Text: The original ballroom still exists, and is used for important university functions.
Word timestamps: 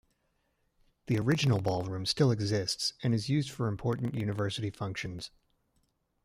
The 1.05 1.19
original 1.19 1.61
ballroom 1.61 2.07
still 2.07 2.31
exists, 2.31 2.93
and 3.03 3.13
is 3.13 3.29
used 3.29 3.51
for 3.51 3.67
important 3.67 4.15
university 4.15 4.71
functions. 4.71 5.29